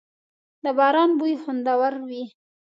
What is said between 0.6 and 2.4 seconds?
•د باران بوی خوندور وي.